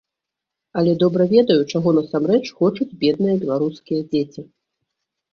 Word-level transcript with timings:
Але 0.81 0.91
добра 1.01 1.25
ведаю, 1.33 1.57
чаго 1.75 1.89
насамрэч 1.97 2.39
хочуць 2.61 2.87
бедныя 3.03 3.35
беларускія 3.43 4.01
дзеці. 4.09 4.41